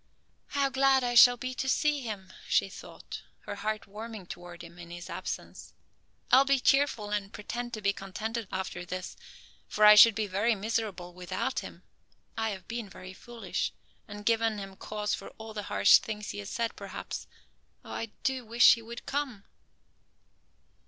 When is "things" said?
15.99-16.31